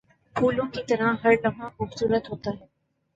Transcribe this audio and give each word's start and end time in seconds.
پھولوں 0.35 0.65
کی 0.67 0.81
طرح 0.87 1.13
ہر 1.23 1.31
لمحہ 1.43 1.69
خوبصورت 1.77 2.29
ہوتا 2.31 2.51
ہے۔ 2.51 2.65